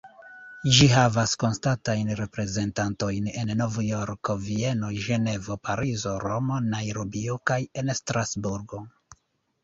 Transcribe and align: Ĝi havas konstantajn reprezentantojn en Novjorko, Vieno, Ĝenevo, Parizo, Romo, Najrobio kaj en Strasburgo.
Ĝi 0.75 0.85
havas 0.91 1.31
konstantajn 1.41 2.07
reprezentantojn 2.19 3.27
en 3.41 3.51
Novjorko, 3.59 4.35
Vieno, 4.45 4.89
Ĝenevo, 5.03 5.57
Parizo, 5.67 6.13
Romo, 6.23 6.57
Najrobio 6.71 7.37
kaj 7.51 7.59
en 7.83 7.93
Strasburgo. 8.01 8.81